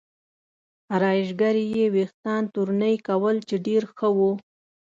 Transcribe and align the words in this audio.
ارایشګرې 0.93 1.65
یې 1.75 1.85
وریښتان 1.93 2.41
تورنۍ 2.53 2.95
کول 3.07 3.35
چې 3.47 3.55
ډېر 3.67 3.83
ښه 3.95 4.09
و. 4.17 4.19